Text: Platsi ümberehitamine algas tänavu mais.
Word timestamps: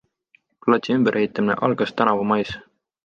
Platsi 0.67 0.95
ümberehitamine 0.95 1.59
algas 1.69 1.93
tänavu 2.01 2.27
mais. 2.33 2.57